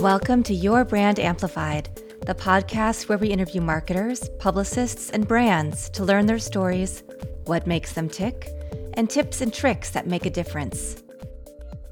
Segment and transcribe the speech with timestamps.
[0.00, 1.90] Welcome to Your Brand Amplified,
[2.24, 7.02] the podcast where we interview marketers, publicists, and brands to learn their stories,
[7.44, 8.48] what makes them tick,
[8.94, 11.02] and tips and tricks that make a difference.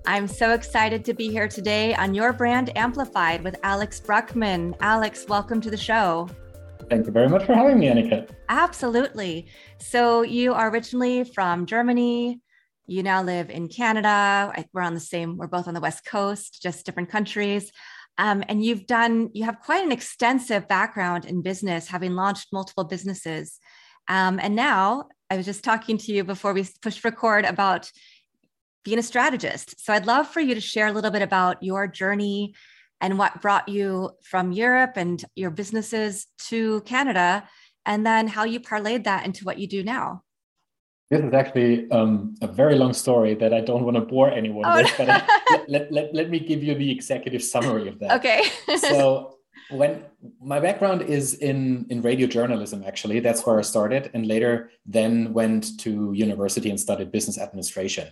[0.06, 4.74] I'm so excited to be here today on Your Brand Amplified with Alex Bruckman.
[4.80, 6.30] Alex, welcome to the show.
[6.88, 8.26] Thank you very much for having me, Annika.
[8.48, 9.48] Absolutely.
[9.80, 12.40] So, you are originally from Germany.
[12.86, 14.64] You now live in Canada.
[14.72, 17.70] We're on the same, we're both on the West Coast, just different countries.
[18.18, 22.84] Um, and you've done, you have quite an extensive background in business, having launched multiple
[22.84, 23.58] businesses.
[24.08, 27.90] Um, and now I was just talking to you before we pushed record about
[28.84, 29.84] being a strategist.
[29.84, 32.54] So I'd love for you to share a little bit about your journey
[33.00, 37.48] and what brought you from Europe and your businesses to Canada,
[37.86, 40.22] and then how you parlayed that into what you do now.
[41.10, 44.64] This is actually um, a very long story that I don't want to bore anyone
[44.66, 45.08] oh, with, but
[45.50, 48.18] let, let, let, let, me give you the executive summary of that.
[48.18, 48.44] Okay.
[48.76, 49.38] so
[49.70, 50.04] when
[50.40, 55.32] my background is in in radio journalism actually that's where i started and later then
[55.32, 58.08] went to university and studied business administration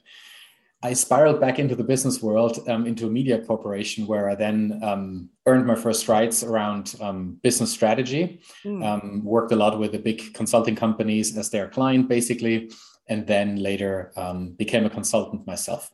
[0.83, 4.81] I spiraled back into the business world, um, into a media corporation, where I then
[4.83, 8.41] um, earned my first rights around um, business strategy.
[8.65, 9.23] Mm.
[9.23, 12.71] worked a lot with the big consulting companies as their client, basically,
[13.09, 15.91] and then later um, became a consultant myself.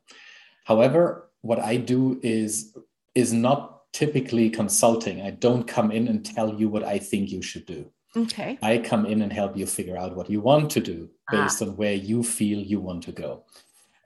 [0.64, 2.76] However, what I do is
[3.14, 5.20] is not typically consulting.
[5.20, 7.90] I don't come in and tell you what I think you should do.
[8.16, 8.58] Okay.
[8.62, 11.66] I come in and help you figure out what you want to do based ah.
[11.66, 13.44] on where you feel you want to go.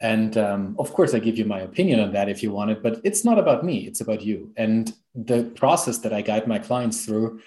[0.01, 2.83] And um, of course, I give you my opinion on that if you want it,
[2.83, 4.53] but it's not about me, it's about you.
[4.57, 7.41] And the process that I guide my clients through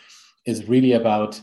[0.46, 1.40] is really about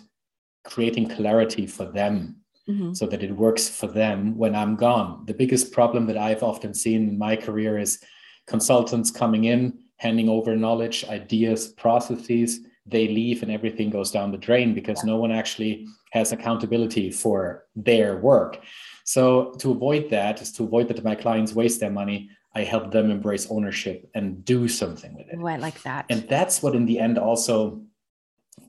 [0.65, 2.37] creating clarity for them
[2.69, 2.93] mm-hmm.
[2.93, 5.25] so that it works for them when I'm gone.
[5.27, 8.03] The biggest problem that I've often seen in my career is
[8.47, 12.61] consultants coming in, handing over knowledge, ideas, processes.
[12.85, 15.13] They leave and everything goes down the drain because yeah.
[15.13, 18.61] no one actually has accountability for their work.
[19.07, 22.29] So to avoid that is to avoid that my clients waste their money.
[22.55, 25.39] I help them embrace ownership and do something with it.
[25.41, 26.07] Oh, I like that.
[26.11, 27.83] And that's what in the end also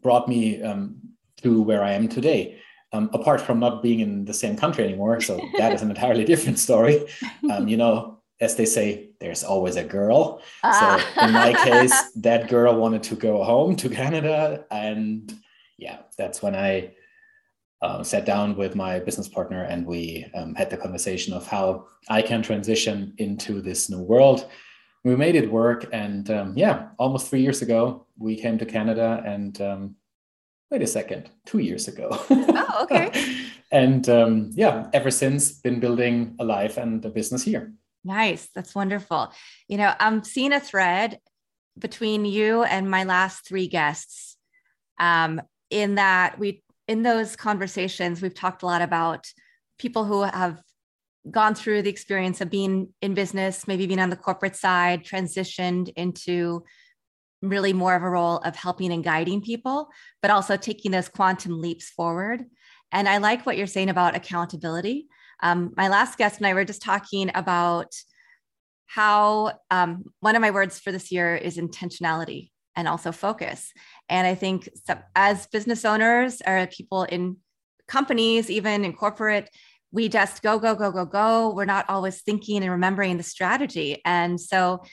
[0.03, 0.98] brought me um,
[1.42, 2.59] to where I am today.
[2.94, 6.24] Um, apart from not being in the same country anymore, so that is an entirely
[6.24, 7.06] different story.
[7.52, 10.42] Um, you know, as they say, there's always a girl.
[10.64, 11.00] Ah.
[11.16, 15.34] So in my case, that girl wanted to go home to Canada, and
[15.78, 16.94] yeah, that's when I
[17.81, 21.88] uh, sat down with my business partner and we um, had the conversation of how
[22.09, 24.49] I can transition into this new world.
[25.03, 29.23] We made it work, and um, yeah, almost three years ago we came to Canada,
[29.25, 29.95] and um,
[30.69, 32.09] wait a second, two years ago.
[32.29, 33.11] oh, okay.
[33.71, 37.71] and um, yeah, ever since been building a life and a business here.
[38.03, 39.31] Nice, that's wonderful.
[39.67, 41.19] You know, I'm seeing a thread
[41.77, 44.35] between you and my last three guests.
[44.99, 49.28] Um, in that we in those conversations, we've talked a lot about
[49.78, 50.62] people who have
[51.30, 55.92] gone through the experience of being in business, maybe being on the corporate side, transitioned
[55.96, 56.64] into
[57.42, 59.90] really more of a role of helping and guiding people,
[60.22, 62.46] but also taking those quantum leaps forward.
[62.92, 65.08] And I like what you're saying about accountability.
[65.44, 67.94] Um, my last guest and I were just talking about
[68.88, 73.73] how um, one of my words for this year is intentionality and also focus.
[74.07, 74.69] And I think
[75.15, 77.38] as business owners or people in
[77.88, 79.49] companies, even in corporate,
[79.91, 81.53] we just go, go, go, go, go.
[81.53, 84.01] We're not always thinking and remembering the strategy.
[84.05, 84.83] And so,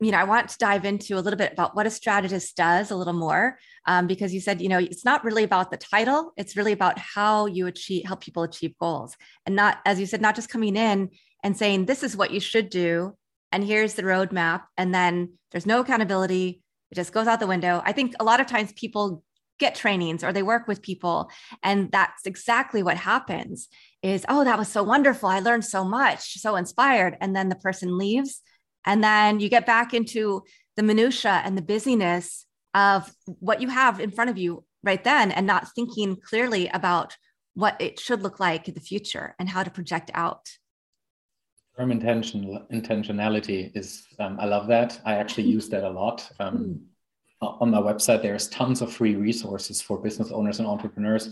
[0.00, 2.90] you know, I want to dive into a little bit about what a strategist does
[2.90, 6.32] a little more, um, because you said, you know, it's not really about the title;
[6.36, 10.20] it's really about how you achieve, help people achieve goals, and not, as you said,
[10.20, 11.10] not just coming in
[11.42, 13.16] and saying this is what you should do,
[13.50, 17.82] and here's the roadmap, and then there's no accountability, it just goes out the window.
[17.84, 19.22] I think a lot of times people
[19.58, 21.28] get trainings or they work with people
[21.64, 23.68] and that's exactly what happens
[24.04, 25.28] is oh that was so wonderful.
[25.28, 27.16] I learned so much so inspired.
[27.20, 28.40] And then the person leaves
[28.86, 30.42] and then you get back into
[30.76, 35.32] the minutia and the busyness of what you have in front of you right then
[35.32, 37.16] and not thinking clearly about
[37.54, 40.48] what it should look like in the future and how to project out
[41.78, 45.00] term intention intentionality is um, i love that.
[45.04, 46.28] I actually use that a lot.
[46.40, 47.60] Um, mm.
[47.60, 51.30] on my website there's tons of free resources for business owners and entrepreneurs.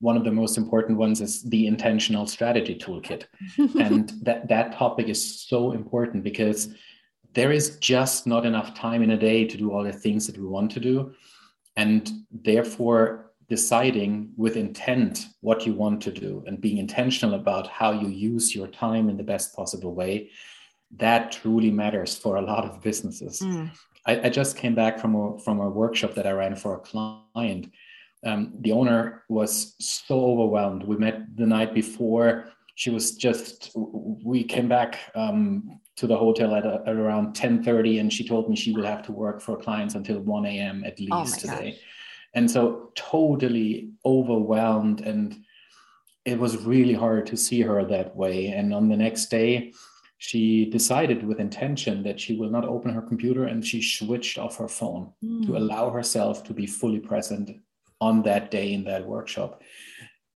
[0.00, 3.24] One of the most important ones is the intentional strategy toolkit.
[3.86, 6.74] And that that topic is so important because
[7.34, 10.38] there is just not enough time in a day to do all the things that
[10.38, 11.14] we want to do.
[11.76, 17.90] And therefore deciding with intent what you want to do and being intentional about how
[17.92, 20.30] you use your time in the best possible way
[20.98, 23.40] that truly matters for a lot of businesses.
[23.40, 23.70] Mm.
[24.06, 26.80] I, I, just came back from a from a workshop that I ran for a
[26.80, 27.72] client.
[28.24, 30.84] Um, the owner was so overwhelmed.
[30.84, 32.48] We met the night before.
[32.74, 33.70] She was just.
[33.74, 38.26] We came back um, to the hotel at, a, at around ten thirty, and she
[38.26, 40.84] told me she will have to work for clients until one a.m.
[40.84, 41.70] at oh least oh today.
[41.72, 41.80] Gosh.
[42.34, 45.44] And so, totally overwhelmed and
[46.24, 48.48] it was really hard to see her that way.
[48.48, 49.72] And on the next day,
[50.18, 54.56] she decided with intention that she will not open her computer and she switched off
[54.56, 55.44] her phone mm.
[55.46, 57.50] to allow herself to be fully present
[58.00, 59.62] on that day in that workshop.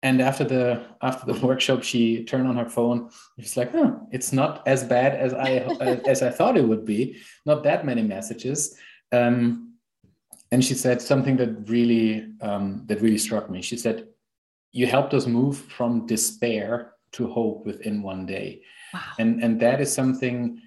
[0.02, 3.10] And after the after the workshop, she turned on her phone.
[3.38, 5.50] She's like, "Huh, it's not as bad as I
[6.06, 7.16] as I thought it would be.
[7.44, 8.76] Not that many messages."
[9.12, 9.74] Um,
[10.56, 13.60] and she said something that really um, that really struck me.
[13.60, 14.08] She said,
[14.72, 18.62] you helped us move from despair to hope within one day.
[18.94, 19.02] Wow.
[19.18, 20.62] And, and that is something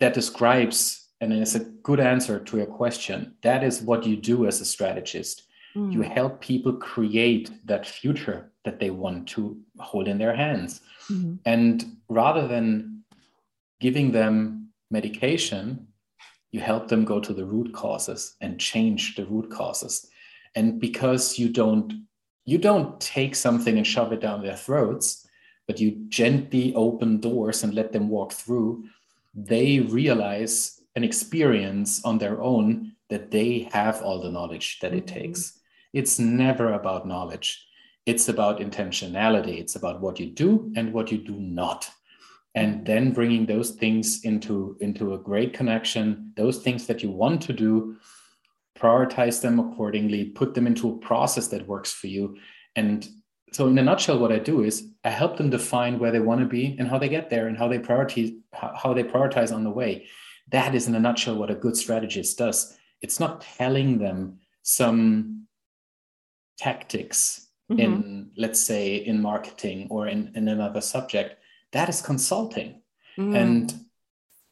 [0.00, 3.36] that describes, and it's a good answer to your question.
[3.42, 5.44] That is what you do as a strategist.
[5.76, 5.92] Mm.
[5.92, 10.80] You help people create that future that they want to hold in their hands.
[11.08, 11.34] Mm-hmm.
[11.44, 13.04] And rather than
[13.78, 15.86] giving them medication,
[16.52, 20.08] you help them go to the root causes and change the root causes.
[20.54, 21.92] And because you don't
[22.44, 25.26] you don't take something and shove it down their throats,
[25.68, 28.84] but you gently open doors and let them walk through.
[29.34, 35.06] They realize and experience on their own that they have all the knowledge that it
[35.06, 35.20] mm-hmm.
[35.20, 35.60] takes.
[35.92, 37.66] It's never about knowledge.
[38.06, 39.60] It's about intentionality.
[39.60, 41.90] It's about what you do and what you do not.
[42.54, 47.42] And then bringing those things into, into a great connection, those things that you want
[47.42, 47.96] to do
[48.80, 52.36] prioritize them accordingly, put them into a process that works for you.
[52.76, 53.06] And
[53.52, 56.40] so, in a nutshell, what I do is I help them define where they want
[56.40, 59.64] to be and how they get there and how they prioritize how they prioritize on
[59.64, 60.06] the way.
[60.48, 62.76] That is, in a nutshell, what a good strategist does.
[63.02, 65.46] It's not telling them some
[66.58, 67.80] tactics mm-hmm.
[67.80, 71.39] in, let's say, in marketing or in, in another subject.
[71.72, 72.82] That is consulting.
[73.18, 73.36] Mm.
[73.36, 73.80] And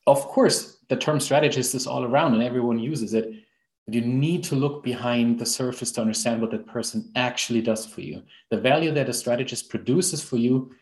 [0.06, 3.44] of course, the term strategist is all around and everyone uses it
[3.88, 7.86] but you need to look behind the surface to understand what that person actually does
[7.86, 8.22] for you.
[8.50, 10.72] The value that a strategist produces for you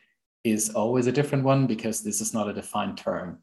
[0.43, 3.39] is always a different one because this is not a defined term.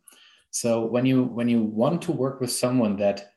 [0.52, 3.36] So when you when you want to work with someone that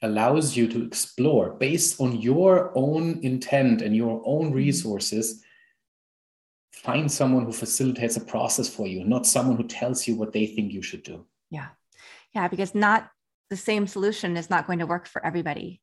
[0.00, 4.54] allows you to explore based on your own intent and your own mm-hmm.
[4.54, 5.42] resources,
[6.84, 10.46] find someone who facilitates a process for you, not someone who tells you what they
[10.46, 11.24] think you should do.
[11.50, 11.68] Yeah.
[12.34, 13.08] Yeah, because not
[13.48, 15.80] the same solution is not going to work for everybody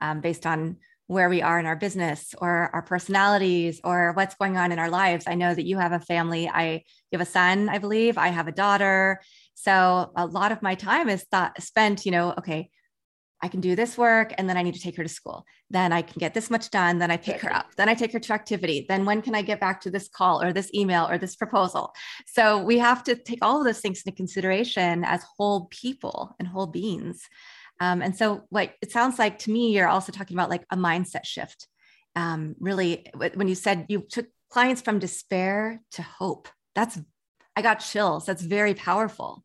[0.00, 4.56] um, based on where we are in our business or our personalities or what's going
[4.56, 5.26] on in our lives.
[5.26, 6.48] I know that you have a family.
[6.48, 8.16] I you have a son, I believe.
[8.16, 9.20] I have a daughter.
[9.54, 12.70] So a lot of my time is thought, spent, you know, okay,
[13.40, 15.46] I can do this work and then I need to take her to school.
[15.70, 16.98] Then I can get this much done.
[16.98, 17.66] Then I pick her up.
[17.76, 18.84] Then I take her to activity.
[18.88, 21.94] Then when can I get back to this call or this email or this proposal?
[22.26, 26.48] So we have to take all of those things into consideration as whole people and
[26.48, 27.22] whole beings.
[27.80, 30.76] Um, and so what it sounds like to me, you're also talking about like a
[30.76, 31.68] mindset shift.
[32.16, 36.98] Um, really, when you said you took clients from despair to hope, that's,
[37.54, 38.26] I got chills.
[38.26, 39.44] That's very powerful.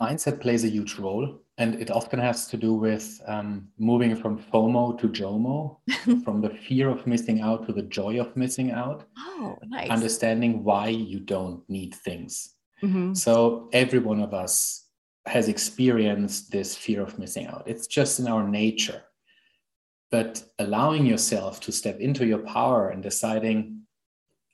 [0.00, 4.38] Mindset plays a huge role and it often has to do with um, moving from
[4.38, 5.76] FOMO to JOMO,
[6.24, 9.06] from the fear of missing out to the joy of missing out.
[9.18, 9.90] Oh, nice.
[9.90, 12.54] Understanding why you don't need things.
[12.80, 13.14] Mm-hmm.
[13.14, 14.86] So, every one of us
[15.26, 17.64] has experienced this fear of missing out.
[17.66, 19.02] It's just in our nature.
[20.12, 23.82] But allowing yourself to step into your power and deciding,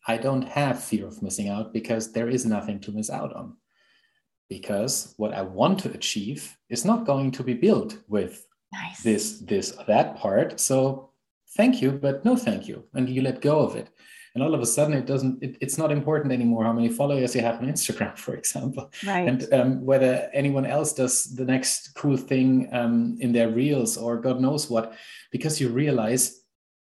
[0.09, 3.57] I don't have fear of missing out because there is nothing to miss out on
[4.49, 9.03] because what I want to achieve is not going to be built with nice.
[9.03, 10.61] this, this, that part.
[10.61, 11.11] So
[11.57, 12.85] thank you, but no thank you.
[12.95, 13.91] And you let go of it.
[14.35, 17.37] And all of a sudden, it doesn't, it, it's not important anymore how many followers
[17.37, 18.91] you have on Instagram, for example.
[19.07, 19.29] Right.
[19.29, 24.21] And um, whether anyone else does the next cool thing um, in their reels or
[24.21, 24.95] God knows what,
[25.31, 26.41] because you realize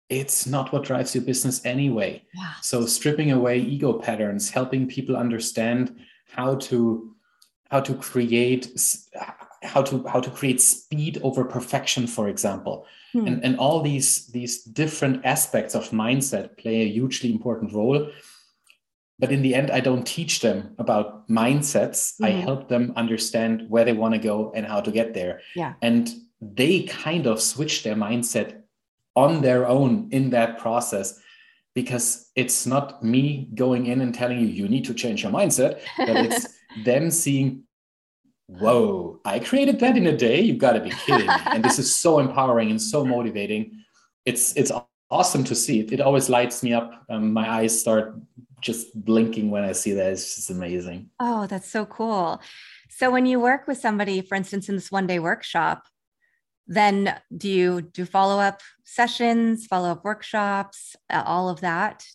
[0.09, 2.23] it's not what drives your business anyway.
[2.33, 2.53] Yeah.
[2.61, 5.95] So stripping away ego patterns, helping people understand
[6.31, 7.12] how to
[7.73, 8.63] how to create
[9.63, 12.85] how to how to create speed over perfection for example.
[13.13, 13.27] Hmm.
[13.27, 17.99] and and all these these different aspects of mindset play a hugely important role.
[19.21, 21.05] But in the end i don't teach them about
[21.41, 21.99] mindsets.
[22.01, 22.25] Mm-hmm.
[22.29, 25.41] i help them understand where they want to go and how to get there.
[25.55, 25.73] Yeah.
[25.81, 26.03] And
[26.61, 28.49] they kind of switch their mindset
[29.15, 31.07] on their own in that process
[31.79, 33.23] because it's not me
[33.63, 36.47] going in and telling you you need to change your mindset but it's
[36.83, 37.63] them seeing
[38.47, 40.41] whoa, I created that in a day.
[40.41, 41.33] You've got to be kidding me.
[41.47, 43.83] and this is so empowering and so motivating.
[44.25, 44.71] It's it's
[45.09, 45.81] awesome to see.
[45.81, 47.03] It, it always lights me up.
[47.09, 48.15] Um, my eyes start
[48.61, 50.11] just blinking when I see that.
[50.11, 51.09] It's just amazing.
[51.19, 52.41] Oh, that's so cool.
[52.89, 55.87] So when you work with somebody, for instance, in this one day workshop,
[56.67, 62.05] then do you do follow up sessions, follow up workshops, all of that?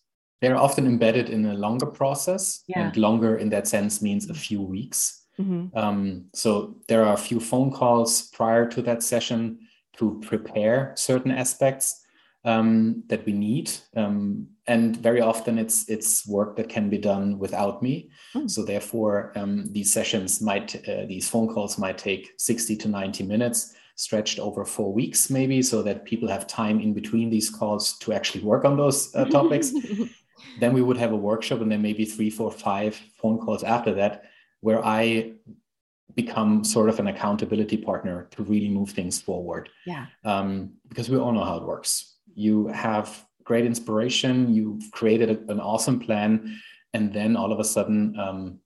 [0.40, 2.86] They're often embedded in a longer process, Yeah.
[2.86, 5.26] and longer in that sense means a few weeks.
[5.38, 5.70] Mhm.
[5.76, 9.58] Um, so there are a few phone calls prior to that session
[9.98, 12.04] to prepare certain aspects
[12.44, 17.38] um, that we need, um, and very often it's it's work that can be done
[17.38, 18.10] without me.
[18.34, 18.48] Mm.
[18.48, 23.24] So therefore, um, these sessions might uh, these phone calls might take sixty to ninety
[23.24, 27.98] minutes, stretched over four weeks maybe, so that people have time in between these calls
[27.98, 29.72] to actually work on those uh, topics.
[30.60, 33.94] then we would have a workshop, and then maybe three, four, five phone calls after
[33.94, 34.24] that,
[34.60, 35.32] where I
[36.14, 40.06] become sort of an accountability partner to really move things forward yeah.
[40.24, 42.16] um, because we all know how it works.
[42.34, 46.60] You have great inspiration, you've created a- an awesome plan,
[46.92, 48.58] and then all of a sudden, um,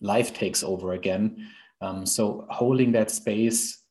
[0.00, 1.48] life takes over again.
[1.80, 3.82] Um, so, holding that space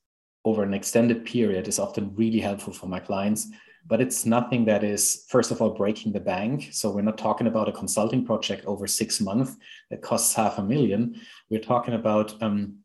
[0.44, 3.48] over an extended period is often really helpful for my clients.
[3.88, 6.70] But it's nothing that is, first of all, breaking the bank.
[6.72, 9.56] So, we're not talking about a consulting project over six months
[9.90, 11.22] that costs half a million.
[11.50, 12.80] We're talking about um,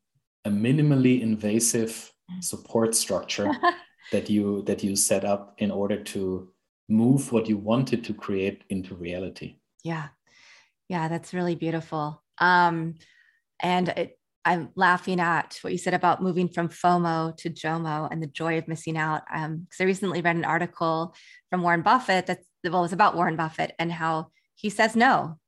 [0.44, 3.50] a minimally invasive support structure
[4.12, 6.52] that you that you set up in order to
[6.88, 10.08] move what you wanted to create into reality Yeah.
[10.88, 12.20] Yeah, that's really beautiful.
[12.38, 12.96] Um,
[13.60, 18.22] and it, I'm laughing at what you said about moving from FOMO to JOMO and
[18.22, 19.22] the joy of missing out.
[19.32, 21.14] Um, because I recently read an article
[21.50, 25.38] from Warren Buffett that well, was about Warren Buffett and how he says no.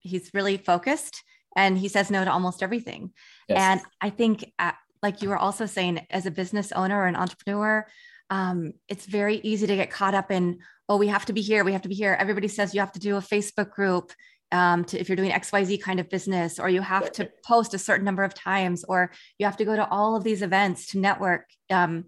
[0.00, 1.22] He's really focused
[1.56, 3.12] and he says no to almost everything.
[3.48, 3.58] yes.
[3.58, 7.16] And I think, uh, like you were also saying, as a business owner or an
[7.16, 7.86] entrepreneur,
[8.30, 11.64] um, it's very easy to get caught up in, oh, we have to be here,
[11.64, 12.16] we have to be here.
[12.18, 14.12] Everybody says you have to do a Facebook group
[14.52, 17.78] um, to, if you're doing XYZ kind of business, or you have to post a
[17.78, 20.98] certain number of times, or you have to go to all of these events to
[20.98, 21.46] network.
[21.70, 22.04] Um,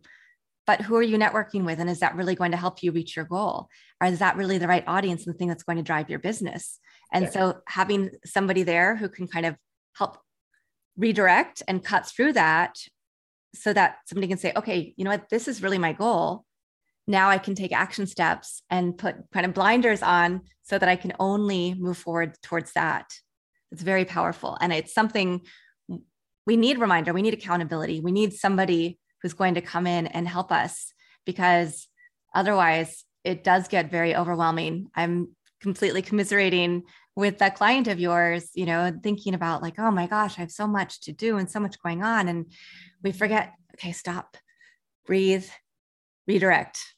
[0.66, 1.78] but who are you networking with?
[1.78, 3.68] And is that really going to help you reach your goal?
[4.00, 6.18] Or is that really the right audience and the thing that's going to drive your
[6.18, 6.78] business?
[7.12, 9.56] And so having somebody there who can kind of
[9.96, 10.18] help
[10.96, 12.76] redirect and cut through that
[13.54, 16.44] so that somebody can say, okay, you know what, this is really my goal.
[17.06, 20.96] Now I can take action steps and put kind of blinders on so that I
[20.96, 23.12] can only move forward towards that.
[23.70, 24.56] It's very powerful.
[24.60, 25.42] And it's something
[26.46, 28.00] we need reminder, we need accountability.
[28.00, 30.92] We need somebody who's going to come in and help us
[31.24, 31.88] because
[32.34, 34.88] otherwise it does get very overwhelming.
[34.94, 36.82] I'm completely commiserating
[37.16, 40.50] with that client of yours, you know, thinking about like, oh my gosh, I have
[40.50, 42.28] so much to do and so much going on.
[42.28, 42.52] And
[43.02, 44.36] we forget, okay, stop,
[45.06, 45.46] breathe,
[46.26, 46.93] redirect.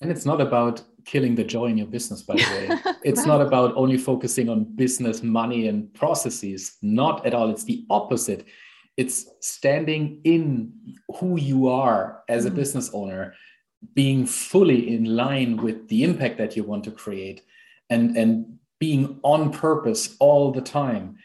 [0.00, 2.94] And it's not about killing the joy in your business by the way.
[3.04, 6.76] It's not about only focusing on business money and processes.
[6.82, 7.50] Not at all.
[7.50, 8.46] It's the opposite.
[8.96, 10.72] It's standing in
[11.18, 12.54] who you are as a Mhm.
[12.54, 13.34] business owner
[13.94, 17.42] being fully in line with the impact that you want to create
[17.90, 21.16] and and being on purpose all the time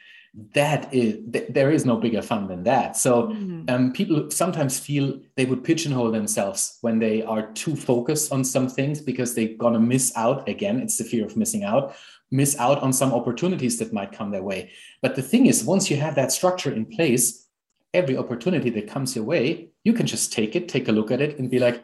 [0.54, 3.70] that is th- there is no bigger fun than that so Mhm.
[3.70, 8.68] um, people sometimes feel they would pigeonhole themselves when they are too focused on some
[8.70, 11.96] things because they're going to miss out again it's the fear of missing out
[12.32, 14.70] miss out on some opportunities that might come their way
[15.02, 17.48] but the thing is once you have that structure in place
[17.96, 21.22] every opportunity that comes your way you can just take it take a look at
[21.22, 21.84] it and be like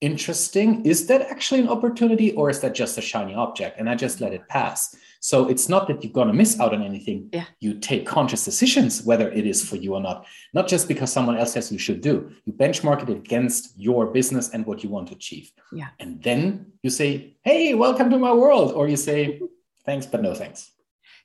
[0.00, 3.94] interesting is that actually an opportunity or is that just a shiny object and i
[3.96, 7.28] just let it pass so it's not that you're going to miss out on anything
[7.32, 7.46] Yeah.
[7.58, 10.24] you take conscious decisions whether it is for you or not
[10.54, 14.50] not just because someone else says you should do you benchmark it against your business
[14.54, 15.88] and what you want to achieve Yeah.
[15.98, 19.40] and then you say hey welcome to my world or you say
[19.84, 20.70] thanks but no thanks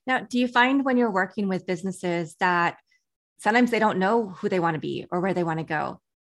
[0.08, 2.72] Now, do you find when you're working with businesses that
[3.46, 5.84] sometimes they don't know who they want to be or where they want to go?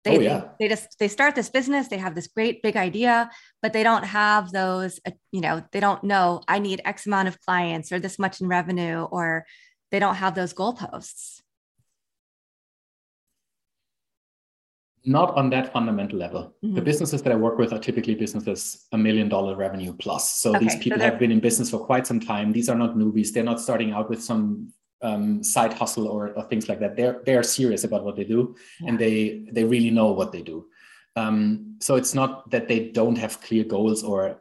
[0.05, 0.49] They, Oh, yeah.
[0.61, 3.31] they just they start this business, they have this great big idea,
[3.63, 7.29] but they don't have those, uh, you know, they don't know I need X amount
[7.29, 9.47] of clients or this much in revenue, or
[9.91, 11.41] they don't have those goalposts.
[15.07, 16.55] not on that fundamental level.
[16.63, 16.85] The Mhm.
[16.85, 20.31] businesses that I work with are typically businesses a million dollar revenue plus.
[20.43, 22.53] So Okay, these people they're- have been in business for quite some time.
[22.53, 23.31] These are not newbies.
[23.35, 24.73] They're not starting out with some
[25.05, 26.97] um, side hustle or, or things like that.
[26.97, 28.57] They're they're serious about what they do,
[28.87, 30.67] and they they really know what they do.
[31.17, 34.41] Um, so it's not that they don't have clear goals or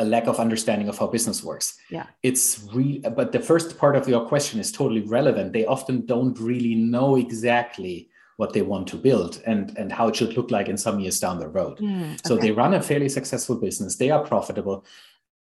[0.00, 1.76] a lack of understanding of how business works.
[1.90, 2.06] Yeah.
[2.22, 5.52] It's really, but the first part of your question is totally relevant.
[5.52, 8.08] They often don't really know exactly
[8.40, 11.20] what they want to build and and how it should look like in some years
[11.20, 12.16] down the road mm, okay.
[12.24, 14.82] so they run a fairly successful business they are profitable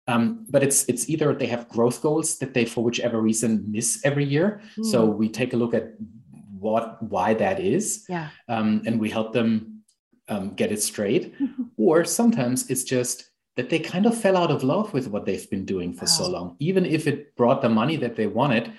[0.07, 4.01] um, but it's it's either they have growth goals that they for whichever reason miss
[4.03, 4.85] every year mm.
[4.85, 5.93] so we take a look at
[6.59, 9.83] what why that is yeah um, and we help them
[10.27, 11.33] um, get it straight
[11.77, 15.50] or sometimes it's just that they kind of fell out of love with what they've
[15.50, 16.12] been doing for wow.
[16.12, 18.71] so long even if it brought the money that they wanted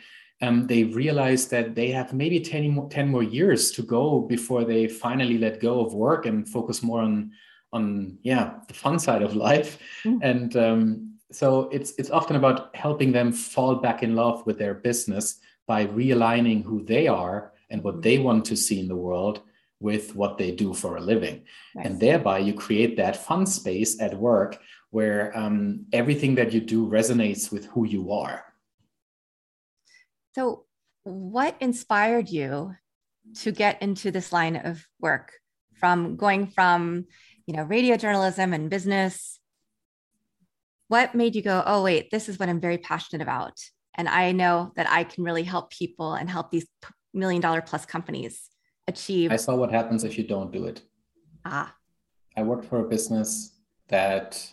[0.42, 4.64] um, they realized that they have maybe 10 more, 10 more years to go before
[4.64, 7.32] they finally let go of work and focus more on
[7.72, 10.18] on yeah the fun side of life mm.
[10.22, 14.74] and um, so it's it's often about helping them fall back in love with their
[14.74, 19.42] business by realigning who they are and what they want to see in the world
[19.80, 21.86] with what they do for a living nice.
[21.86, 24.58] and thereby you create that fun space at work
[24.90, 28.46] where um, everything that you do resonates with who you are
[30.36, 30.66] so,
[31.04, 32.74] what inspired you
[33.40, 35.32] to get into this line of work
[35.80, 37.06] from going from,
[37.46, 39.35] you know, radio journalism and business?
[40.88, 43.58] What made you go, oh, wait, this is what I'm very passionate about?
[43.96, 46.66] And I know that I can really help people and help these
[47.12, 48.50] million dollar plus companies
[48.86, 49.32] achieve.
[49.32, 50.82] I saw what happens if you don't do it.
[51.44, 51.74] Ah.
[52.36, 53.56] I worked for a business
[53.88, 54.46] that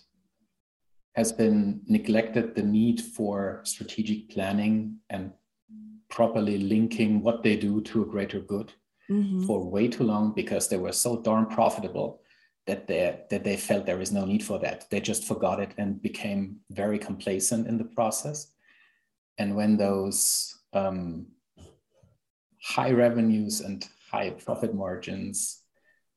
[1.16, 5.32] has been neglected the need for strategic planning and
[6.10, 8.74] properly linking what they do to a greater good
[9.10, 9.46] mm-hmm.
[9.46, 12.22] for way too long because they were so darn profitable
[12.66, 14.90] that they that they felt there is no need for that.
[14.90, 18.54] They just forgot it and became very complacent in the process.
[19.38, 21.28] And when those um,
[22.62, 25.62] high revenues and high profit margins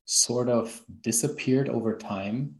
[0.05, 2.57] sort of disappeared over time,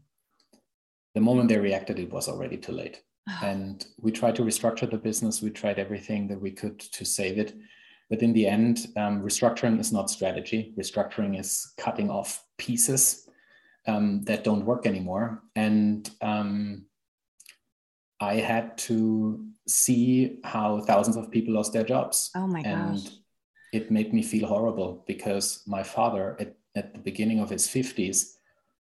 [1.15, 3.01] the moment they reacted, it was already too late.
[3.43, 5.41] and we tried to restructure the business.
[5.41, 7.55] We tried everything that we could to save it.
[8.09, 10.73] But in the end, um, restructuring is not strategy.
[10.77, 13.26] Restructuring is cutting off pieces
[13.87, 15.43] um, that don't work anymore.
[15.55, 16.85] And um,
[18.19, 22.31] I had to see how thousands of people lost their jobs.
[22.35, 23.13] Oh my and gosh.
[23.73, 28.35] It made me feel horrible because my father, at, at the beginning of his 50s,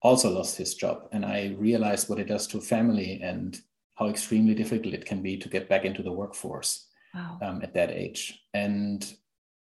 [0.01, 1.07] also lost his job.
[1.11, 3.59] And I realized what it does to a family and
[3.95, 7.37] how extremely difficult it can be to get back into the workforce wow.
[7.41, 8.41] um, at that age.
[8.53, 9.13] And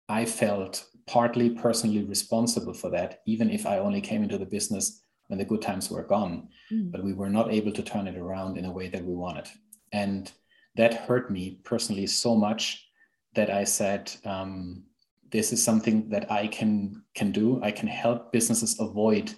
[0.09, 5.03] I felt partly personally responsible for that, even if I only came into the business
[5.31, 6.49] when the good times were gone.
[6.71, 6.93] Mm.
[6.93, 9.49] But we were not able to turn it around in a way that we wanted.
[9.93, 10.31] And
[10.77, 12.87] that hurt me personally so much
[13.35, 14.85] that I said, um,
[15.31, 17.61] this is something that I can can do.
[17.63, 19.33] I can help businesses avoid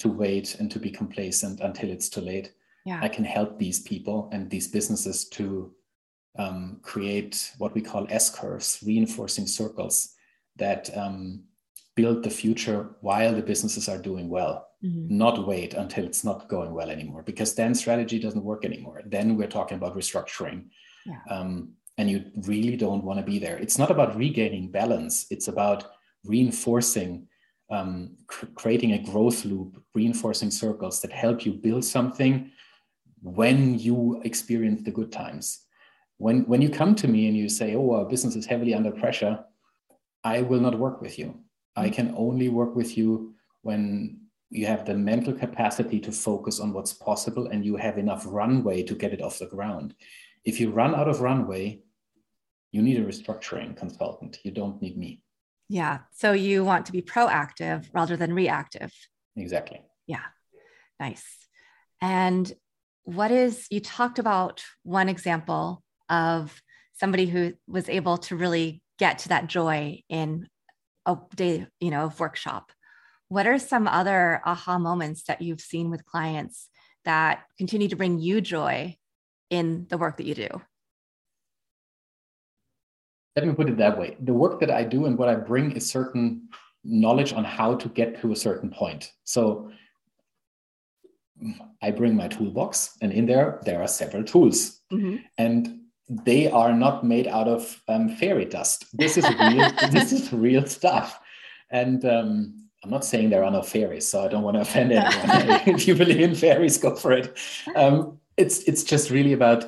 [0.00, 2.52] to wait and to be complacent until it's too late
[2.84, 3.00] yeah.
[3.02, 5.72] I can help these people and these businesses to
[6.38, 10.14] um, create what we call S curves, reinforcing circles
[10.56, 11.44] that um,
[11.96, 15.16] build the future while the businesses are doing well, mm-hmm.
[15.16, 19.02] not wait until it's not going well anymore, because then strategy doesn't work anymore.
[19.06, 20.66] Then we're talking about restructuring.
[21.06, 21.20] Yeah.
[21.30, 23.56] Um, and you really don't want to be there.
[23.56, 25.92] It's not about regaining balance, it's about
[26.24, 27.28] reinforcing
[27.70, 32.50] um, cr- creating a growth loop, reinforcing circles that help you build something
[33.22, 35.60] when you experience the good times.
[36.18, 38.90] When, when you come to me and you say, oh, our business is heavily under
[38.90, 39.44] pressure,
[40.22, 41.40] I will not work with you.
[41.76, 41.92] I mm.
[41.92, 46.92] can only work with you when you have the mental capacity to focus on what's
[46.92, 49.94] possible and you have enough runway to get it off the ground.
[50.44, 51.82] If you run out of runway,
[52.70, 54.38] you need a restructuring consultant.
[54.44, 55.22] You don't need me.
[55.68, 56.00] Yeah.
[56.12, 58.92] So you want to be proactive rather than reactive.
[59.36, 59.80] Exactly.
[60.06, 60.24] Yeah.
[61.00, 61.24] Nice.
[62.00, 62.52] And
[63.04, 66.62] what is you talked about one example of
[66.94, 70.46] somebody who was able to really get to that joy in
[71.06, 72.72] a day you know of workshop.
[73.28, 76.68] What are some other aha moments that you've seen with clients
[77.04, 78.96] that continue to bring you joy
[79.50, 80.48] in the work that you do?
[83.36, 84.16] Let me put it that way.
[84.20, 86.48] The work that i do and what i bring is certain
[86.84, 89.10] knowledge on how to get to a certain point.
[89.24, 89.70] So
[91.82, 95.16] I bring my toolbox, and in there there are several tools, mm-hmm.
[95.36, 98.86] and they are not made out of um, fairy dust.
[98.92, 99.70] This is real.
[99.90, 101.18] this is real stuff,
[101.70, 104.92] and um, I'm not saying there are no fairies, so I don't want to offend
[104.92, 105.60] anyone.
[105.66, 107.36] if you believe in fairies, go for it.
[107.74, 109.64] Um, it's it's just really about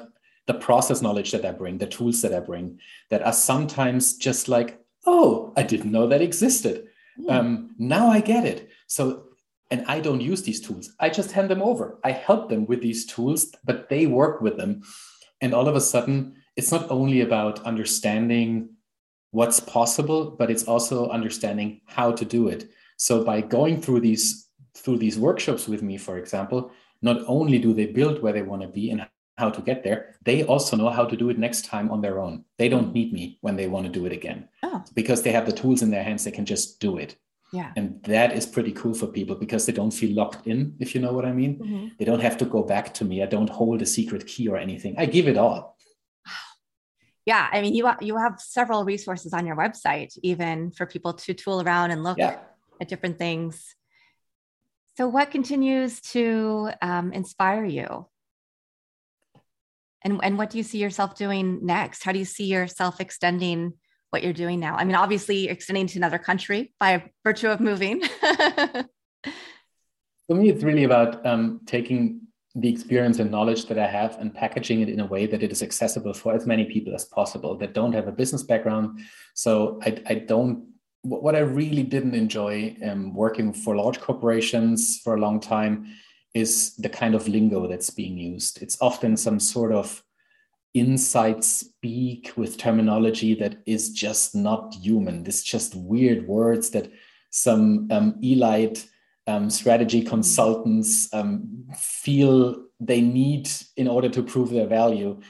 [0.46, 2.78] the process knowledge that I bring, the tools that I bring,
[3.10, 6.88] that are sometimes just like, oh, I didn't know that existed.
[7.18, 7.70] Mm.
[7.78, 8.68] now I get it.
[8.88, 9.26] So
[9.70, 10.92] and I don't use these tools.
[11.00, 11.98] I just hand them over.
[12.04, 14.82] I help them with these tools, but they work with them.
[15.40, 18.70] And all of a sudden, it's not only about understanding
[19.30, 22.70] what's possible, but it's also understanding how to do it.
[22.96, 26.70] So by going through these through these workshops with me, for example,
[27.00, 29.06] not only do they build where they want to be and
[29.38, 32.18] how to get there, they also know how to do it next time on their
[32.18, 32.44] own.
[32.58, 34.48] They don't need me when they want to do it again.
[34.62, 34.84] Oh.
[34.94, 37.16] Because they have the tools in their hands, they can just do it.
[37.52, 37.72] Yeah.
[37.76, 41.00] And that is pretty cool for people because they don't feel locked in, if you
[41.00, 41.58] know what I mean.
[41.58, 41.86] Mm-hmm.
[41.98, 43.22] They don't have to go back to me.
[43.22, 44.96] I don't hold a secret key or anything.
[44.98, 45.76] I give it all.
[47.24, 51.34] Yeah, I mean, you you have several resources on your website, even for people to
[51.34, 52.38] tool around and look yeah.
[52.80, 53.74] at different things.
[54.96, 58.06] So, what continues to um, inspire you?
[60.02, 62.04] And, and what do you see yourself doing next?
[62.04, 63.74] How do you see yourself extending
[64.16, 64.74] what you're doing now?
[64.74, 68.00] I mean, obviously, extending to another country by virtue of moving.
[70.26, 72.22] For me, it's really about um, taking
[72.54, 75.52] the experience and knowledge that I have and packaging it in a way that it
[75.52, 79.00] is accessible for as many people as possible that don't have a business background.
[79.34, 80.68] So I, I don't
[81.02, 85.86] what I really didn't enjoy um, working for large corporations for a long time
[86.34, 88.62] is the kind of lingo that's being used.
[88.62, 90.02] It's often some sort of
[90.76, 95.26] inside speak with terminology that is just not human.
[95.26, 96.90] It's just weird words that
[97.30, 98.86] some um, elite
[99.26, 105.20] um, strategy consultants um, feel they need in order to prove their value.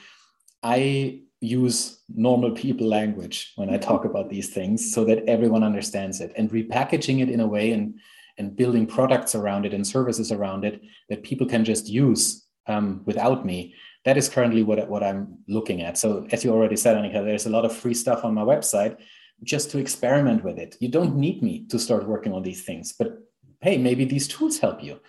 [0.61, 6.19] I use normal people language when I talk about these things so that everyone understands
[6.19, 7.99] it and repackaging it in a way and,
[8.37, 13.01] and building products around it and services around it that people can just use um,
[13.05, 13.73] without me.
[14.07, 15.97] That is currently what, what I'm looking at.
[15.97, 18.95] So, as you already said, Annika, there's a lot of free stuff on my website
[19.43, 20.77] just to experiment with it.
[20.79, 23.17] You don't need me to start working on these things, but
[23.59, 25.01] hey, maybe these tools help you.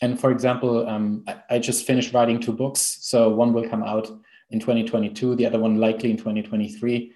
[0.00, 2.98] And for example, um, I, I just finished writing two books.
[3.02, 4.08] So, one will come out
[4.50, 7.12] in 2022, the other one likely in 2023.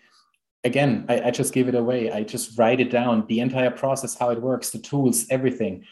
[0.62, 2.12] Again, I, I, just give it away.
[2.12, 5.86] I just write it down, the entire process, how it works, the tools, everything.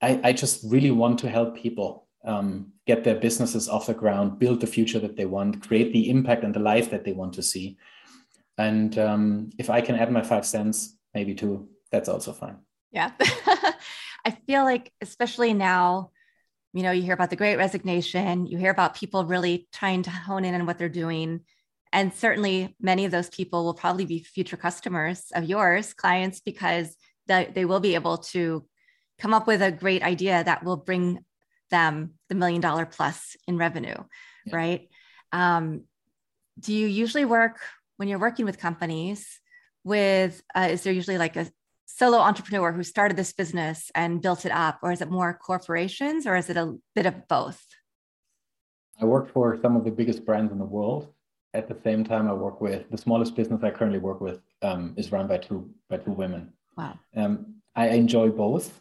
[0.00, 4.38] I, I just really want to help people um, get their businesses off the ground,
[4.38, 7.34] build the future that they want, create the impact and the life that they want
[7.34, 7.76] to see.
[8.56, 12.58] And um, if I can add my five cents, maybe two, that's also fine.
[12.90, 13.12] Yeah.
[13.20, 16.10] I feel like, especially now,
[16.74, 20.10] you know you hear about the great resignation you hear about people really trying to
[20.10, 21.40] hone in on what they're doing
[21.92, 26.94] and certainly many of those people will probably be future customers of yours clients because
[27.26, 28.64] they will be able to
[29.18, 31.18] come up with a great idea that will bring
[31.70, 33.96] them the million dollar plus in revenue
[34.46, 34.56] yeah.
[34.56, 34.88] right
[35.32, 35.82] um,
[36.58, 37.58] do you usually work
[37.96, 39.40] when you're working with companies
[39.84, 41.50] with uh, is there usually like a
[41.88, 46.26] solo entrepreneur who started this business and built it up, or is it more corporations,
[46.26, 47.60] or is it a bit of both?
[49.00, 51.12] I work for some of the biggest brands in the world.
[51.54, 54.94] At the same time, I work with the smallest business I currently work with um,
[54.96, 56.52] is run by two by two women.
[56.76, 56.98] Wow.
[57.16, 58.80] Um, I enjoy both,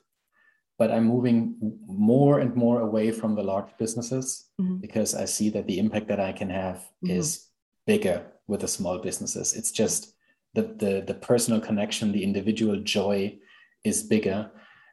[0.78, 1.56] but I'm moving
[1.88, 4.78] more and more away from the large businesses mm-hmm.
[4.78, 7.12] because I see that the impact that I can have mm-hmm.
[7.12, 7.48] is
[7.86, 9.54] bigger with the small businesses.
[9.56, 10.14] It's just
[10.54, 13.38] the, the, the personal connection, the individual joy
[13.84, 14.52] is bigger.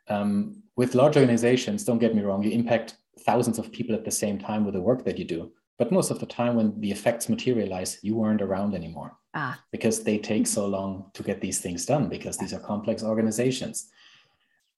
[0.08, 4.10] Um, with large organizations, don't get me wrong, you impact thousands of people at the
[4.10, 5.52] same time with the work that you do.
[5.78, 9.60] But most of the time, when the effects materialize, you aren't around anymore ah.
[9.72, 13.90] because they take so long to get these things done because these are complex organizations.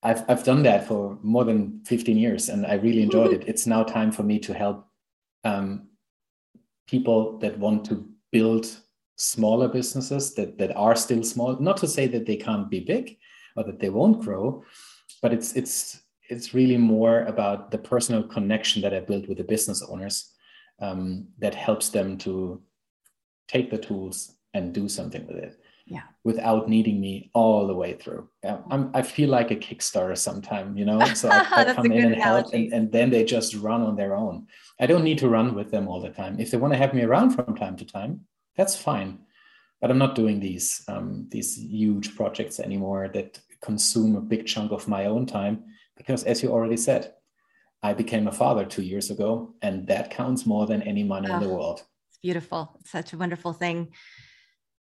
[0.07, 3.49] I've, I've done that for more than 15 years and I really enjoyed it.
[3.49, 4.87] It's now time for me to help
[5.43, 5.89] um,
[6.87, 8.67] people that want to build
[9.17, 13.17] smaller businesses that, that are still small not to say that they can't be big
[13.57, 14.63] or that they won't grow
[15.23, 19.45] but it's it's it's really more about the personal connection that i built with the
[19.45, 20.35] business owners
[20.81, 22.61] um, that helps them to
[23.49, 27.93] take the tools and do something with it yeah without needing me all the way
[27.95, 32.13] through I'm, i feel like a kickstarter sometime you know so i, I come in
[32.13, 34.47] and help and, and then they just run on their own
[34.81, 36.93] i don't need to run with them all the time if they want to have
[36.93, 39.19] me around from time to time that's fine.
[39.81, 44.73] But I'm not doing these um, these huge projects anymore that consume a big chunk
[44.73, 45.65] of my own time
[45.97, 47.13] because, as you already said,
[47.83, 51.35] I became a father two years ago, and that counts more than any money oh,
[51.35, 51.83] in the ah, world.
[52.09, 52.75] It's beautiful.
[52.81, 53.93] It's such a wonderful thing.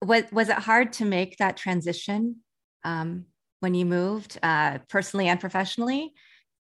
[0.02, 2.38] Was was it hard to make that transition
[2.84, 3.26] um,
[3.60, 6.14] when you moved, uh, personally and professionally,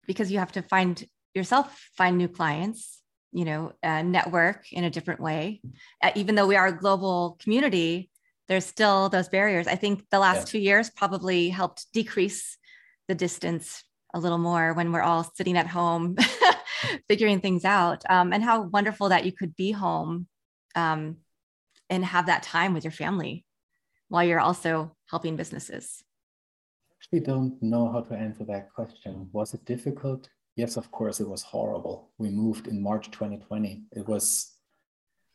[0.07, 1.05] because you have to find
[1.35, 3.01] yourself find new clients
[3.33, 5.61] you know uh, network in a different way.
[6.03, 8.11] Uh, even though we are a global community
[8.49, 9.67] there's still those barriers.
[9.67, 10.45] I think the last yeah.
[10.45, 12.59] two years probably helped decrease
[13.09, 13.83] the distance
[14.15, 16.17] a little more when we're all sitting at home
[17.09, 18.03] figuring things out.
[18.11, 20.27] Um, and how wonderful that you could be home
[20.75, 21.17] um,
[21.93, 23.45] and have that time with your family
[24.09, 26.03] while you're also helping businesses?
[26.91, 29.29] I actually don't know how to answer that question.
[29.33, 30.31] Was it difficult?
[30.57, 32.11] Yes, of course, it was horrible.
[32.17, 33.83] We moved in March 2020.
[33.93, 34.53] It was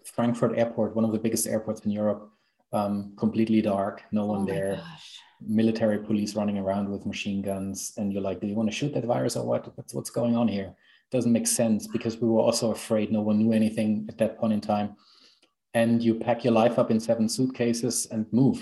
[0.03, 2.31] Frankfurt Airport, one of the biggest airports in Europe,
[2.73, 4.75] um, completely dark, no one oh there.
[4.77, 5.19] Gosh.
[5.39, 8.91] Military police running around with machine guns, and you're like, "Do you want to shoot
[8.95, 9.77] that virus or what?
[9.77, 10.73] What's what's going on here?"
[11.11, 13.11] Doesn't make sense because we were also afraid.
[13.11, 14.95] No one knew anything at that point in time,
[15.77, 18.59] and you pack your life up in seven suitcases and move.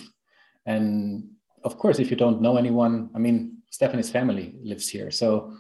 [0.66, 1.30] And
[1.64, 5.54] of course, if you don't know anyone, I mean, Stephanie's family lives here, so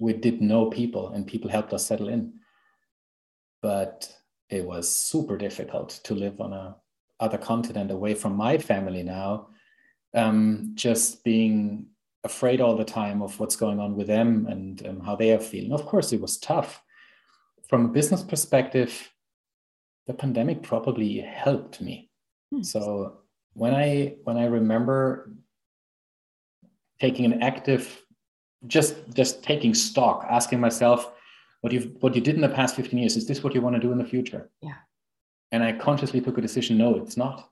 [0.00, 2.32] we did know people, and people helped us settle in.
[3.60, 4.10] But
[4.48, 6.76] it was super difficult to live on a
[7.20, 9.48] other continent away from my family now
[10.14, 11.86] um, just being
[12.24, 15.38] afraid all the time of what's going on with them and um, how they are
[15.38, 16.82] feeling of course it was tough
[17.68, 19.11] from a business perspective
[20.06, 22.10] the pandemic probably helped me.
[22.52, 22.62] Hmm.
[22.62, 23.18] so
[23.54, 25.32] when i when i remember
[27.00, 28.02] taking an active
[28.66, 31.12] just just taking stock asking myself
[31.62, 33.74] what you what you did in the past 15 years is this what you want
[33.76, 34.50] to do in the future?
[34.60, 34.80] Yeah.
[35.52, 37.48] And i consciously took a decision no it's not.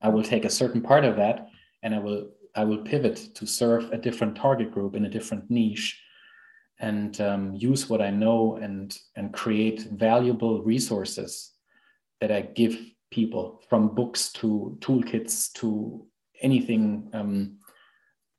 [0.00, 1.48] I will take a certain part of that
[1.82, 5.50] and i will i will pivot to serve a different target group in a different
[5.50, 6.00] niche
[6.80, 11.53] and um, use what i know and and create valuable resources
[12.24, 12.76] that i give
[13.10, 16.04] people from books to toolkits to
[16.42, 17.58] anything um,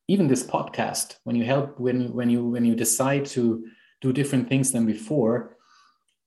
[0.08, 3.66] even this podcast when you help when when you when you decide to
[4.02, 5.58] do different things than before.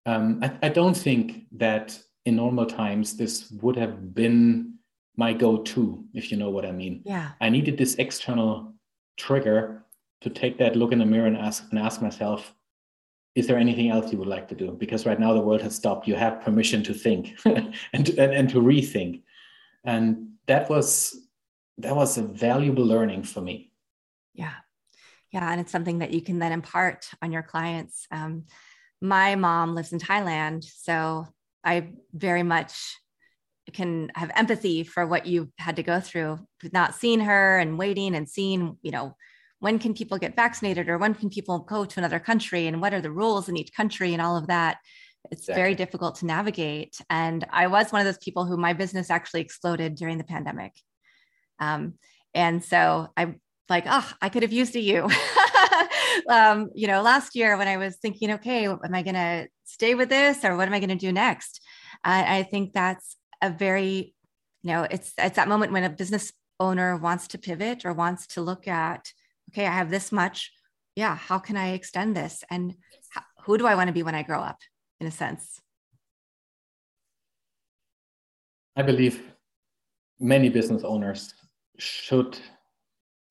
[0.07, 4.75] Um, I, I don't think that in normal times this would have been
[5.17, 7.03] my go-to, if you know what I mean.
[7.05, 7.31] Yeah.
[7.41, 8.75] I needed this external
[9.17, 9.85] trigger
[10.21, 12.55] to take that look in the mirror and ask and ask myself,
[13.35, 14.73] is there anything else you would like to do?
[14.73, 16.09] Because right now the world has stopped.
[16.09, 19.23] You have permission to think and, and, and to rethink.
[19.85, 21.17] And that was
[21.79, 23.71] that was a valuable learning for me.
[24.35, 24.55] Yeah
[25.33, 28.45] yeah and it's something that you can then impart on your clients um,
[29.01, 31.27] my mom lives in thailand so
[31.65, 32.97] i very much
[33.75, 36.39] can have empathy for what you've had to go through
[36.73, 39.15] not seeing her and waiting and seeing you know
[39.61, 42.95] when can people get vaccinated or when can people go to another country and what
[42.95, 44.79] are the rules in each country and all of that
[45.31, 45.63] it's exactly.
[45.63, 49.41] very difficult to navigate and i was one of those people who my business actually
[49.41, 50.73] exploded during the pandemic
[51.61, 51.95] um,
[52.35, 55.09] and so i'm like, oh, I could have used a you.
[56.29, 59.95] um, you know, last year when I was thinking, okay, am I going to stay
[59.95, 61.61] with this or what am I going to do next?
[62.05, 64.15] I think that's a very,
[64.63, 68.29] you know, it's it's that moment when a business owner wants to pivot or wants
[68.29, 69.13] to look at,
[69.49, 70.53] okay, I have this much.
[70.97, 72.45] Yeah, how can I extend this?
[72.51, 72.75] And
[73.11, 74.59] how, who do I want to be when I grow up,
[75.01, 75.61] in a sense?
[78.77, 79.23] I believe
[80.21, 81.35] many business owners
[81.79, 82.39] should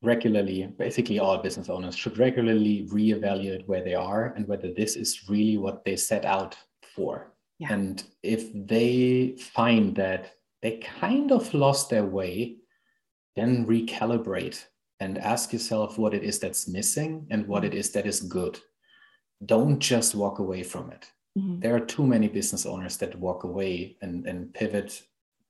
[0.02, 5.28] regularly, basically all business owners should regularly reevaluate where they are and whether this is
[5.30, 6.56] really what they set out
[6.96, 7.34] for.
[7.60, 7.74] Yeah.
[7.74, 12.58] And if they find that they kind of lost their way,
[13.36, 14.66] then recalibrate
[15.00, 18.60] and ask yourself what it is that's missing and what it is that is good.
[19.46, 21.12] Don't just walk away from it.
[21.38, 21.60] Mm-hmm.
[21.60, 25.04] There are too many business owners that walk away and, and pivot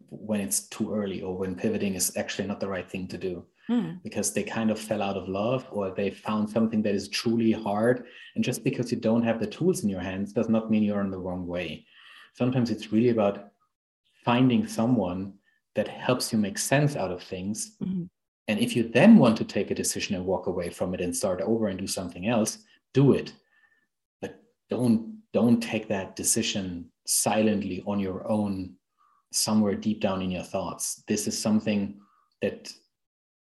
[0.10, 3.46] when it's too early or when pivoting is actually not the right thing to do
[3.70, 4.02] mm.
[4.04, 7.52] because they kind of fell out of love or they found something that is truly
[7.52, 8.06] hard.
[8.36, 11.02] And just because you don't have the tools in your hands does not mean you're
[11.02, 11.86] in the wrong way.
[12.34, 13.50] Sometimes it's really about
[14.24, 15.34] finding someone
[15.76, 17.78] that helps you make sense out of things.
[17.82, 18.04] Mm-hmm.
[18.48, 21.16] And if you then want to take a decision and walk away from it and
[21.16, 22.60] start over and do something else,
[22.94, 23.34] do it.
[24.22, 28.76] But don't don't take that decision silently on your own
[29.32, 31.04] somewhere deep down in your thoughts.
[31.08, 32.00] This is something
[32.42, 32.72] that